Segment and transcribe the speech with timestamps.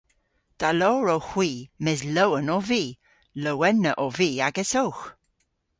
[0.59, 1.49] Da lowr owgh hwi
[1.83, 2.83] mes lowen ov vy.
[3.43, 5.03] Lowenna ov vy agesowgh!